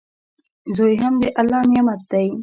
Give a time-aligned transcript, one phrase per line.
[0.75, 2.27] زوی هم د الله نعمت دئ.